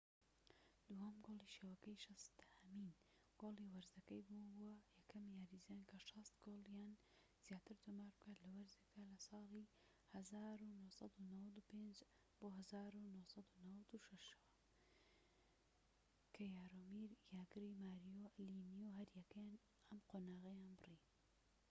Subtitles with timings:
[0.87, 2.91] دووهەم گۆڵی شەوەکەی، شەستەهەمین
[3.41, 6.93] گۆڵی وەرزەکەی بوو، بووە یەکەم یاریزان کە ٦٠ گۆڵ یان
[7.45, 9.65] زیاتر تۆمار بکات لە وەرزێکدا لە ساڵی
[10.11, 11.09] ١٩٩٥-٩٦ ەوە،
[16.35, 19.55] کە یارۆمیر یاگر و ماریۆ لیمیو هەریەکەیان
[19.89, 20.99] ئەم قۆناغەیان بڕی